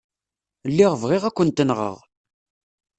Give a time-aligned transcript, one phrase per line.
[0.71, 1.97] Lliɣ bɣiɣ ad kent-nɣeɣ.